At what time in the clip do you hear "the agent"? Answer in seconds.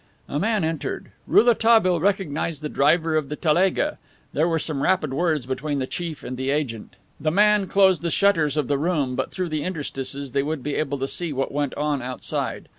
6.37-6.95